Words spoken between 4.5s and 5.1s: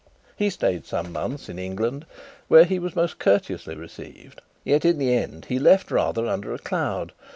yet, in